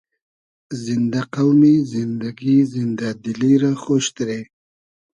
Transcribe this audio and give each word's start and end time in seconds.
زیندۂ 0.83 1.21
قۆمی، 1.33 1.75
زیندئگی، 1.91 2.57
زیندۂ 2.71 3.09
دیلی 3.23 3.53
رۂ 3.61 3.71
خۉش 3.81 4.05
دیرې 4.15 4.41